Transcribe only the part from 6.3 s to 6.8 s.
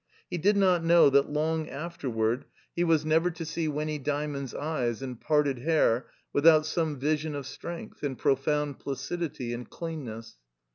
without